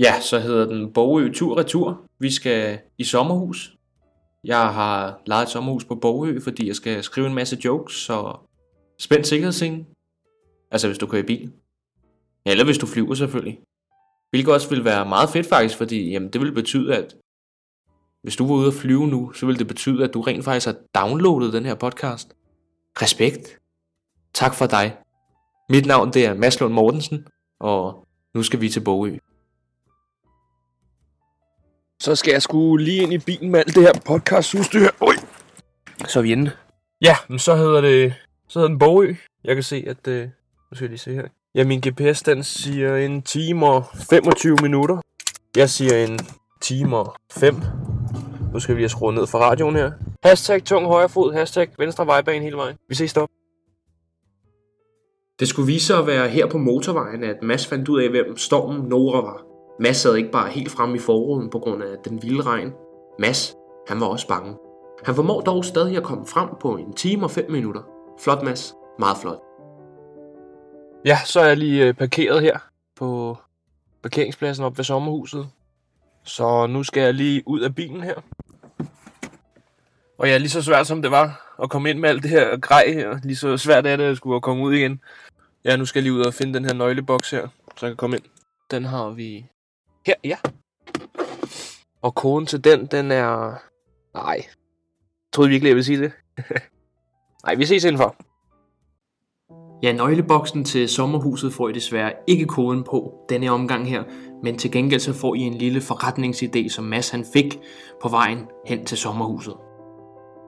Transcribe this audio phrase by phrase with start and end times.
[0.00, 2.06] Ja, så hedder den Bogø Tur Retur.
[2.18, 3.76] Vi skal i sommerhus.
[4.44, 8.36] Jeg har lejet et sommerhus på Bogø, fordi jeg skal skrive en masse jokes så
[8.98, 9.84] spænd sikkerhedsscene.
[10.70, 11.52] Altså hvis du kører i bil.
[12.46, 13.60] Eller hvis du flyver selvfølgelig.
[14.30, 17.16] Hvilket også vil være meget fedt faktisk, fordi jamen, det vil betyde, at
[18.22, 20.66] hvis du var ude at flyve nu, så vil det betyde, at du rent faktisk
[20.66, 22.34] har downloadet den her podcast.
[23.02, 23.58] Respekt.
[24.34, 24.96] Tak for dig.
[25.68, 27.26] Mit navn det er Mads Lund Mortensen,
[27.60, 29.18] og nu skal vi til Bogø.
[32.00, 34.88] Så skal jeg sgu lige ind i bilen med alt det her podcastudstyr.
[35.00, 35.14] Oj.
[36.08, 36.50] Så er vi inde.
[37.02, 38.14] Ja, men så hedder det...
[38.48, 39.14] Så hedder den Bogø.
[39.44, 40.08] Jeg kan se, at...
[40.08, 41.24] Øh, nu skal jeg lige se her.
[41.54, 45.00] Ja, min GPS den siger en time og 25 minutter.
[45.56, 46.18] Jeg siger en
[46.60, 47.54] time og 5.
[48.52, 49.92] Nu skal vi lige skrue ned for radioen her.
[50.24, 52.76] Hashtag tung højre fod, hashtag venstre vejbane hele vejen.
[52.88, 53.28] Vi ses stop.
[55.40, 58.36] Det skulle vise sig at være her på motorvejen, at Mads fandt ud af, hvem
[58.36, 59.49] stormen Nora var.
[59.80, 62.72] Mads sad ikke bare helt frem i forruden på grund af den vilde regn.
[63.18, 63.54] Mads,
[63.88, 64.56] han var også bange.
[65.04, 67.82] Han formår dog stadig at komme frem på en time og 5 minutter.
[68.24, 69.38] Flot Mads, meget flot.
[71.04, 72.58] Ja, så er jeg lige øh, parkeret her
[72.96, 73.36] på
[74.02, 75.48] parkeringspladsen op ved sommerhuset.
[76.24, 78.14] Så nu skal jeg lige ud af bilen her.
[80.18, 82.56] Og ja, lige så svært som det var at komme ind med alt det her
[82.56, 85.00] grej her, lige så svært er det at skulle komme ud igen.
[85.64, 87.96] Ja, nu skal jeg lige ud og finde den her nøgleboks her, så jeg kan
[87.96, 88.24] komme ind.
[88.70, 89.46] Den har vi
[90.06, 90.36] her, ja.
[92.02, 93.54] Og koden til den, den er...
[94.14, 94.34] Nej.
[94.34, 96.12] Jeg troede virkelig, jeg ville sige det.
[97.44, 98.16] Nej, vi ses indenfor.
[99.82, 104.04] Ja, nøgleboksen til sommerhuset får I desværre ikke koden på denne omgang her,
[104.42, 107.58] men til gengæld så får I en lille forretningsidé, som Mads han fik
[108.02, 109.54] på vejen hen til sommerhuset.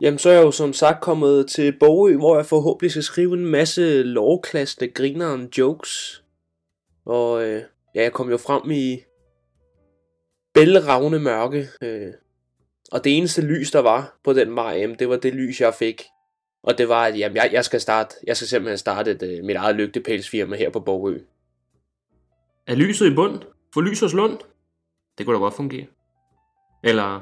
[0.01, 3.35] Jamen, så er jeg jo som sagt kommet til Bogø, hvor jeg forhåbentlig skal skrive
[3.35, 6.25] en masse lovklaste grineren jokes.
[7.07, 7.63] Og øh,
[7.95, 9.01] ja, jeg kom jo frem i
[10.55, 11.69] bælragende mørke.
[11.83, 12.13] Øh,
[12.93, 15.75] og det eneste lys, der var på den vej jamen, det var det lys, jeg
[15.75, 16.03] fik.
[16.63, 19.45] Og det var, at jamen, jeg, jeg, skal starte, jeg skal simpelthen starte et, øh,
[19.45, 21.19] mit eget lygtepælsfirma her på Borgø.
[22.67, 23.43] Er lyset i bund?
[23.75, 24.39] Få lys hos Lund?
[25.19, 25.87] Det kunne da godt fungere.
[26.85, 27.21] Eller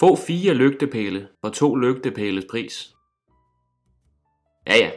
[0.00, 2.94] få fire lygtepæle for to lygtepæles pris.
[4.66, 4.90] Ja ja.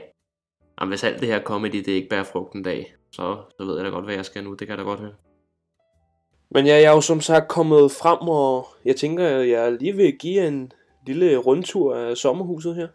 [0.79, 3.75] Jamen, hvis alt det her comedy, det ikke bærer frugt en dag, så, så ved
[3.75, 4.53] jeg da godt, hvad jeg skal nu.
[4.53, 5.13] Det kan jeg da godt høre.
[6.51, 9.95] Men ja, jeg er jo som sagt kommet frem, og jeg tænker, at jeg lige
[9.95, 10.71] vil give en
[11.07, 12.87] lille rundtur af sommerhuset her.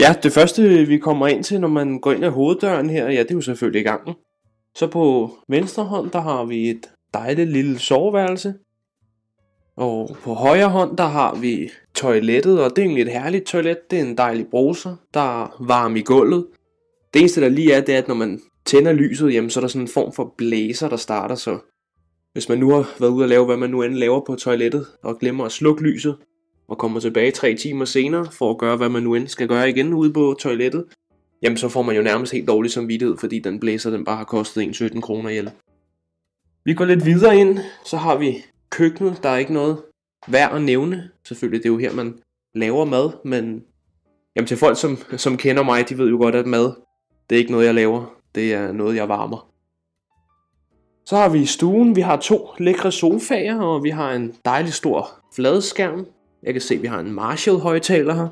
[0.00, 3.22] Ja, det første vi kommer ind til, når man går ind ad hoveddøren her, ja,
[3.22, 4.14] det er jo selvfølgelig gangen.
[4.74, 8.54] Så på venstre hånd, der har vi et dejligt lille soveværelse.
[9.76, 13.90] Og på højre hånd, der har vi toilettet, og det er egentlig et herligt toilet.
[13.90, 16.46] Det er en dejlig bruser, der er varm i gulvet.
[17.14, 19.62] Det eneste, der lige er, det er, at når man tænder lyset, jamen, så er
[19.62, 21.34] der sådan en form for blæser, der starter.
[21.34, 21.58] Så
[22.32, 24.86] hvis man nu har været ude og lave, hvad man nu end laver på toilettet,
[25.02, 26.16] og glemmer at slukke lyset,
[26.68, 29.70] og kommer tilbage tre timer senere for at gøre, hvad man nu end skal gøre
[29.70, 30.84] igen ude på toilettet,
[31.42, 34.24] jamen så får man jo nærmest helt dårlig samvittighed, fordi den blæser, den bare har
[34.24, 35.50] kostet en 17 kroner ihjel.
[36.64, 39.82] Vi går lidt videre ind, så har vi køkkenet, der er ikke noget
[40.28, 41.10] værd at nævne.
[41.24, 42.18] Selvfølgelig, det er jo her, man
[42.54, 43.64] laver mad, men
[44.36, 46.72] jamen, til folk, som, som kender mig, de ved jo godt, at mad,
[47.30, 48.15] det er ikke noget, jeg laver.
[48.36, 49.50] Det er noget, jeg varmer.
[51.06, 51.96] Så har vi stuen.
[51.96, 56.06] Vi har to lækre sofaer, og vi har en dejlig stor fladskærm.
[56.42, 58.28] Jeg kan se, at vi har en Marshall højtaler her.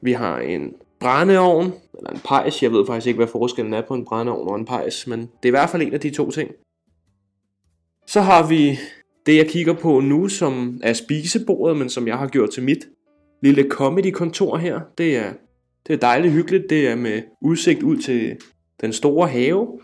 [0.00, 2.62] Vi har en brændeovn, eller en pejs.
[2.62, 5.28] Jeg ved faktisk ikke, hvad forskellen er på en brændeovn og en pejs, men det
[5.42, 6.50] er i hvert fald en af de to ting.
[8.06, 8.78] Så har vi
[9.26, 12.88] det, jeg kigger på nu, som er spisebordet, men som jeg har gjort til mit
[13.42, 14.80] lille comedy-kontor her.
[14.98, 15.32] Det er,
[15.86, 16.70] det er dejligt hyggeligt.
[16.70, 18.36] Det er med udsigt ud til
[18.80, 19.80] den store have.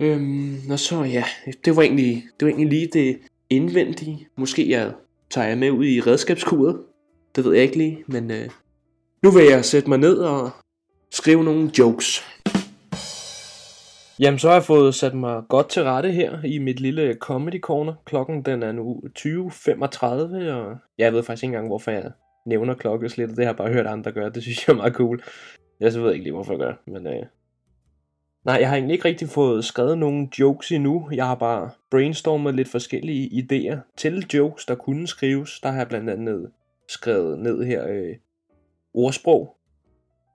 [0.00, 1.24] Øhm, og så ja,
[1.64, 3.18] det var, egentlig, det var egentlig lige det
[3.50, 4.28] indvendige.
[4.36, 4.92] Måske jeg
[5.30, 6.80] tager jeg med ud i redskabskuret.
[7.36, 8.50] Det ved jeg ikke lige, men øh,
[9.22, 10.50] nu vil jeg sætte mig ned og
[11.10, 12.24] skrive nogle jokes.
[14.20, 17.60] Jamen, så har jeg fået sat mig godt til rette her i mit lille comedy
[17.60, 17.94] corner.
[18.04, 22.10] Klokken den er nu 20.35, og jeg ved faktisk ikke engang, hvorfor jeg
[22.46, 23.36] nævner klokkeslættet.
[23.36, 24.30] Det har jeg bare hørt andre gøre.
[24.30, 25.22] Det synes jeg er meget cool.
[25.80, 27.22] Jeg så ved ikke lige, hvorfor jeg gør men øh...
[28.46, 31.08] Nej, jeg har egentlig ikke rigtig fået skrevet nogen jokes endnu.
[31.12, 35.60] Jeg har bare brainstormet lidt forskellige idéer til jokes, der kunne skrives.
[35.60, 36.50] Der har jeg blandt andet
[36.88, 38.14] skrevet ned her øh,
[38.94, 39.56] ordsprog.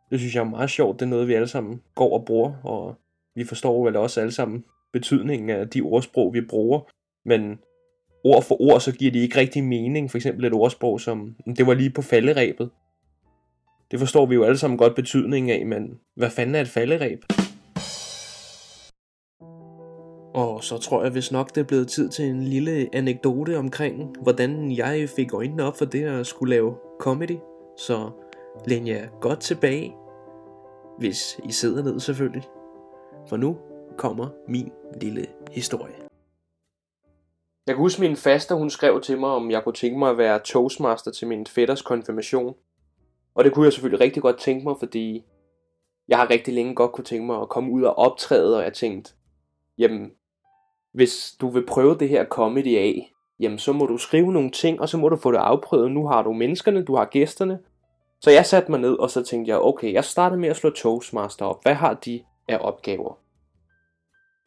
[0.09, 0.99] Det synes jeg er meget sjovt.
[0.99, 2.95] Det er noget, vi alle sammen går og bruger, og
[3.35, 6.79] vi forstår vel også alle sammen betydningen af de ordsprog, vi bruger.
[7.25, 7.59] Men
[8.23, 10.11] ord for ord, så giver de ikke rigtig mening.
[10.11, 12.69] For eksempel et ordsprog som, det var lige på falderæbet.
[13.91, 17.23] Det forstår vi jo alle sammen godt betydningen af, men hvad fanden er et falderæb?
[20.33, 24.15] Og så tror jeg hvis nok det er blevet tid til en lille anekdote omkring,
[24.21, 27.37] hvordan jeg fik øjnene op for det at skulle lave comedy.
[27.77, 28.11] Så
[28.67, 29.95] læn jer godt tilbage,
[30.99, 32.43] hvis I sidder ned selvfølgelig.
[33.27, 33.57] For nu
[33.97, 35.95] kommer min lille historie.
[37.67, 40.17] Jeg kan huske min faster, hun skrev til mig, om jeg kunne tænke mig at
[40.17, 42.55] være toastmaster til min fætters konfirmation.
[43.35, 45.25] Og det kunne jeg selvfølgelig rigtig godt tænke mig, fordi
[46.07, 48.73] jeg har rigtig længe godt kunne tænke mig at komme ud og optræde, og jeg
[48.73, 49.13] tænkte,
[49.77, 50.11] jamen,
[50.91, 54.81] hvis du vil prøve det her comedy af, jamen så må du skrive nogle ting,
[54.81, 55.91] og så må du få det afprøvet.
[55.91, 57.59] Nu har du menneskerne, du har gæsterne.
[58.21, 60.69] Så jeg satte mig ned, og så tænkte jeg, okay, jeg starter med at slå
[60.69, 61.63] Toastmaster op.
[61.63, 63.17] Hvad har de af opgaver?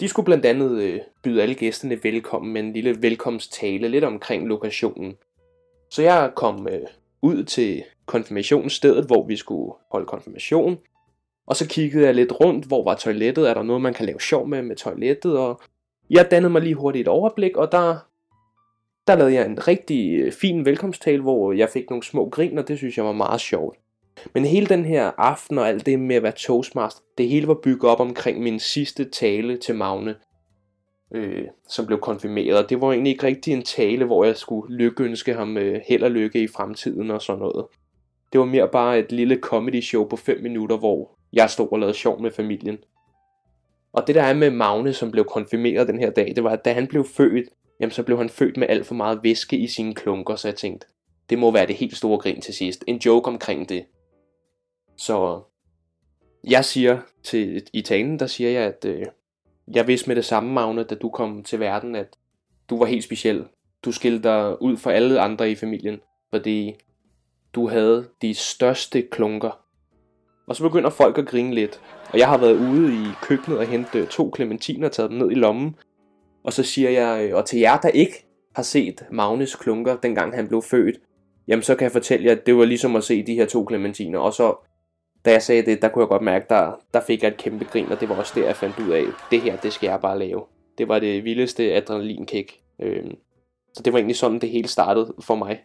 [0.00, 4.49] De skulle blandt andet øh, byde alle gæsterne velkommen med en lille velkomsttale lidt omkring
[4.49, 5.14] lokationen.
[5.91, 6.81] Så jeg kom øh,
[7.23, 10.79] ud til konfirmationsstedet, hvor vi skulle holde konfirmation.
[11.46, 14.20] Og så kiggede jeg lidt rundt, hvor var toilettet, er der noget, man kan lave
[14.20, 15.61] sjov med med toilettet, og
[16.11, 17.97] jeg dannede mig lige hurtigt et overblik, og der,
[19.06, 22.69] der lavede jeg en rigtig øh, fin velkomsttale, hvor jeg fik nogle små grin, og
[22.69, 23.79] det synes jeg var meget sjovt.
[24.35, 27.59] Men hele den her aften og alt det med at være toastmaster, det hele var
[27.62, 30.15] bygget op omkring min sidste tale til Magne,
[31.15, 32.71] øh, som blev konfirmeret.
[32.71, 36.11] Det var egentlig ikke rigtig en tale, hvor jeg skulle lykønske ham øh, held og
[36.11, 37.67] lykke i fremtiden og sådan noget.
[38.33, 41.79] Det var mere bare et lille comedy show på 5 minutter, hvor jeg stod og
[41.79, 42.79] lavede sjov med familien.
[43.94, 46.64] Og det der er med Magne, som blev konfirmeret den her dag, det var, at
[46.64, 47.49] da han blev født,
[47.81, 50.56] jamen så blev han født med alt for meget væske i sine klunker, så jeg
[50.56, 50.87] tænkte,
[51.31, 52.85] det må være det helt store grin til sidst.
[52.87, 53.85] En joke omkring det.
[54.96, 55.41] Så
[56.44, 59.06] jeg siger til i talen, der siger jeg, at øh,
[59.75, 62.17] jeg vidste med det samme, Magne, da du kom til verden, at
[62.70, 63.44] du var helt speciel.
[63.85, 66.00] Du skilte dig ud for alle andre i familien,
[66.31, 66.75] fordi
[67.55, 69.63] du havde de største klunker.
[70.46, 71.81] Og så begynder folk at grine lidt.
[72.12, 75.19] Og jeg har været ude i køkkenet og hentet øh, to klementiner og taget dem
[75.19, 75.76] ned i lommen.
[76.44, 80.35] Og så siger jeg, øh, og til jer, der ikke har set Magnus klunker, dengang
[80.35, 80.96] han blev født,
[81.49, 83.64] jamen så kan jeg fortælle jer, at det var ligesom at se de her to
[83.64, 84.19] klementiner.
[84.19, 84.55] Og så,
[85.25, 87.64] da jeg sagde det, der kunne jeg godt mærke, der, der fik jeg et kæmpe
[87.64, 90.00] grin, og det var også der, jeg fandt ud af, det her, det skal jeg
[90.00, 90.43] bare lave.
[90.79, 92.52] Det var det vildeste adrenalinkick.
[92.81, 93.17] Øhm,
[93.75, 95.61] så det var egentlig sådan, det hele startede for mig.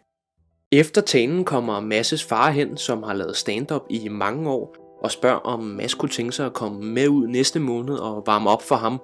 [0.72, 5.36] Efter talen kommer Masses far hen, som har lavet stand-up i mange år, og spørger,
[5.38, 8.76] om Mads kunne tænke sig at komme med ud næste måned og varme op for
[8.76, 9.00] ham.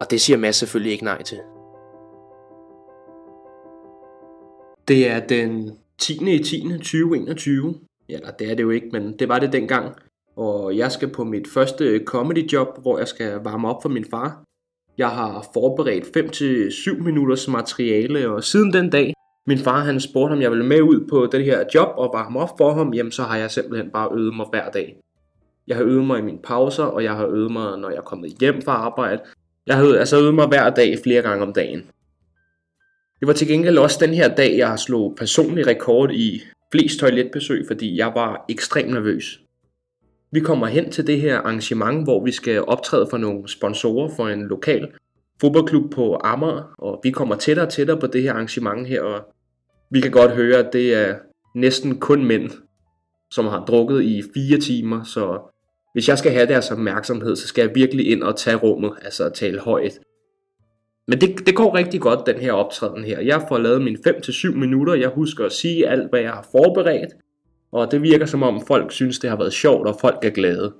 [0.00, 1.38] Og det siger Mads selvfølgelig ikke nej til.
[4.88, 6.34] Det er den 10.
[6.34, 6.68] i 10.
[6.68, 7.74] 2021.
[8.08, 9.94] Eller det er det jo ikke, men det var det dengang.
[10.36, 14.04] Og jeg skal på mit første comedy job, hvor jeg skal varme op for min
[14.10, 14.42] far.
[14.98, 16.04] Jeg har forberedt
[16.98, 19.14] 5-7 minutters materiale, og siden den dag,
[19.46, 22.40] min far han spurgte, om jeg ville med ud på det her job og varme
[22.40, 24.96] op for ham, jamen så har jeg simpelthen bare øvet mig hver dag.
[25.66, 28.02] Jeg har øvet mig i mine pauser, og jeg har øvet mig, når jeg er
[28.02, 29.22] kommet hjem fra arbejde.
[29.66, 31.82] Jeg har altså øvet mig hver dag flere gange om dagen.
[33.20, 37.00] Det var til gengæld også den her dag, jeg har slået personlig rekord i flest
[37.00, 39.40] toiletbesøg, fordi jeg var ekstremt nervøs.
[40.32, 44.28] Vi kommer hen til det her arrangement, hvor vi skal optræde for nogle sponsorer for
[44.28, 44.88] en lokal
[45.40, 49.34] fodboldklub på Amager, og vi kommer tættere og tættere på det her arrangement her, og
[49.90, 51.14] vi kan godt høre, at det er
[51.54, 52.50] næsten kun mænd,
[53.30, 55.40] som har drukket i fire timer, så
[55.92, 59.30] hvis jeg skal have deres opmærksomhed, så skal jeg virkelig ind og tage rummet, altså
[59.34, 59.98] tale højt.
[61.08, 63.20] Men det, det går rigtig godt, den her optræden her.
[63.20, 67.12] Jeg får lavet mine 5-7 minutter, jeg husker at sige alt, hvad jeg har forberedt,
[67.72, 70.74] og det virker som om folk synes, det har været sjovt, og folk er glade.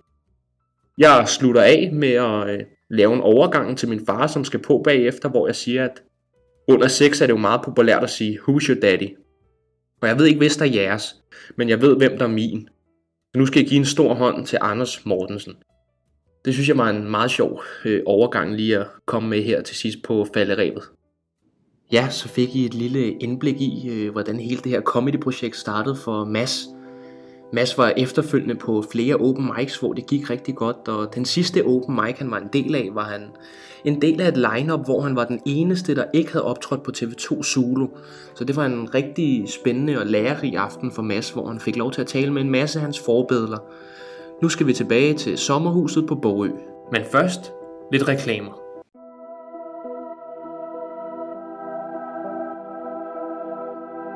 [0.98, 4.80] Jeg slutter af med at øh, lave en overgang til min far, som skal på
[4.84, 6.02] bagefter, hvor jeg siger, at
[6.68, 9.16] under sex er det jo meget populært at sige, who's your daddy?
[10.02, 11.16] Og jeg ved ikke, hvis der er jeres,
[11.56, 12.68] men jeg ved, hvem der er min.
[13.34, 15.54] Så nu skal jeg give en stor hånd til Anders Mortensen.
[16.44, 19.76] Det synes jeg var en meget sjov øh, overgang lige at komme med her til
[19.76, 20.82] sidst på falderevet.
[21.92, 25.96] Ja, så fik I et lille indblik i, øh, hvordan hele det her comedy-projekt startede
[25.96, 26.66] for Mads,
[27.52, 31.64] Mads var efterfølgende på flere open mics, hvor det gik rigtig godt, og den sidste
[31.66, 33.22] open mic, han var en del af, var han
[33.84, 36.92] en del af et lineup, hvor han var den eneste, der ikke havde optrådt på
[36.96, 37.86] TV2 Solo.
[38.34, 41.92] Så det var en rigtig spændende og lærerig aften for Mads, hvor han fik lov
[41.92, 43.58] til at tale med en masse af hans forbedler.
[44.42, 46.48] Nu skal vi tilbage til sommerhuset på Borø.
[46.92, 47.52] Men først
[47.92, 48.52] lidt reklamer.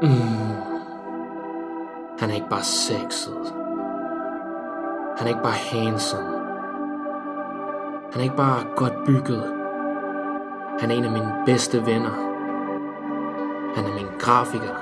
[0.02, 0.33] Mm.
[2.24, 3.54] Han er ikke bare sexet.
[5.18, 6.28] Han er ikke bare handsome.
[8.12, 9.42] Han er ikke bare godt bygget.
[10.80, 12.10] Han er en af mine bedste venner.
[13.74, 14.74] Han er min grafiker.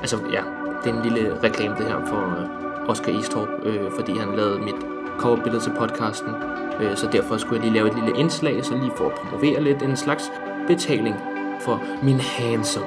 [0.00, 0.42] Altså, ja,
[0.84, 4.58] det er en lille reklame det her for øh, Oscar Eastorp, øh, fordi han lavede
[4.58, 4.86] mit
[5.18, 6.34] coverbillede til podcasten.
[6.80, 9.62] Øh, så derfor skulle jeg lige lave et lille indslag, så lige for at promovere
[9.62, 10.32] lidt en slags
[10.66, 11.16] betaling
[11.60, 12.86] for min handsome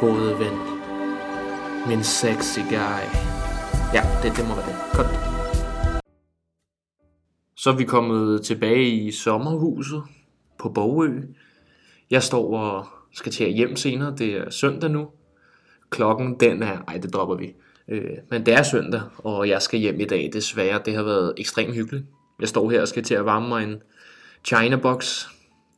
[0.00, 0.79] gode ven.
[1.88, 3.02] Min sexy guy.
[3.94, 4.76] Ja, det, det må være det.
[4.92, 5.06] Godt.
[7.56, 10.02] Så er vi kommet tilbage i sommerhuset
[10.58, 11.22] på Bogø.
[12.10, 14.14] Jeg står og skal til hjem senere.
[14.18, 15.08] Det er søndag nu.
[15.90, 16.78] Klokken den er...
[16.88, 17.54] Ej, det dropper vi.
[17.88, 20.80] Øh, men det er søndag, og jeg skal hjem i dag desværre.
[20.84, 22.04] Det har været ekstremt hyggeligt.
[22.40, 23.82] Jeg står her og skal til at varme mig en
[24.44, 25.26] China box,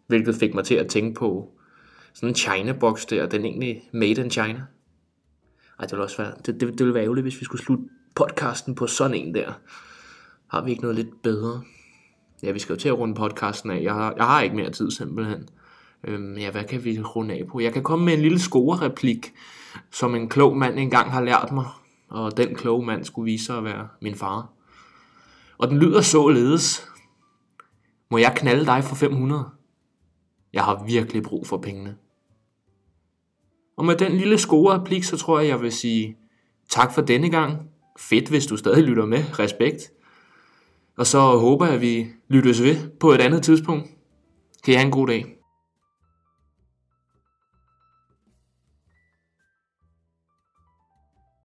[0.07, 1.49] hvilket fik mig til at tænke på
[2.15, 4.63] sådan en China box der, den er egentlig made in China.
[5.83, 7.85] Ej, det ville også være, det, det, det ville være ærgerligt, hvis vi skulle slutte
[8.15, 9.53] podcasten på sådan en der.
[10.47, 11.63] Har vi ikke noget lidt bedre?
[12.43, 13.83] Ja, vi skal jo til at runde podcasten af.
[13.83, 15.49] Jeg har, jeg har ikke mere tid simpelthen.
[16.05, 17.61] Øhm, ja, hvad kan vi runde af på?
[17.61, 19.33] Jeg kan komme med en lille score-replik,
[19.91, 21.67] som en klog mand engang har lært mig.
[22.09, 24.49] Og den kloge mand skulle vise sig at være min far.
[25.59, 26.89] Og den lyder således.
[28.11, 29.45] Må jeg knalde dig for 500?
[30.53, 31.97] Jeg har virkelig brug for pengene.
[33.83, 36.17] Og med den lille score-replik, så tror jeg, jeg vil sige
[36.69, 37.59] tak for denne gang.
[37.99, 39.39] Fedt, hvis du stadig lytter med.
[39.39, 39.93] Respekt.
[40.97, 43.91] Og så håber jeg, at vi lyttes ved på et andet tidspunkt.
[44.65, 45.37] Kan I have en god dag.